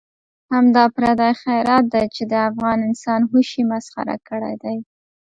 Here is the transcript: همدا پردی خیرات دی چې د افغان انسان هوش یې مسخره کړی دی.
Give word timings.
همدا 0.53 0.85
پردی 0.95 1.31
خیرات 1.43 1.85
دی 1.93 2.03
چې 2.15 2.23
د 2.31 2.33
افغان 2.49 2.79
انسان 2.87 3.21
هوش 3.31 3.49
یې 3.57 3.63
مسخره 3.71 4.15
کړی 4.27 4.55
دی. 4.63 4.77